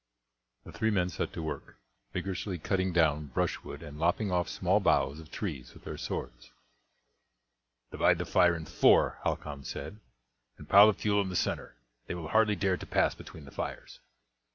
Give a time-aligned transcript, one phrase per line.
[0.63, 1.77] The three men set to work,
[2.11, 6.49] vigourously cutting down brushwood and lopping off small boughs of trees with their swords.
[7.91, 9.99] "Divide the fire in four," Halcon said,
[10.57, 11.75] "and pile the fuel in the centre;
[12.07, 13.99] they will hardly dare to pass between the fires."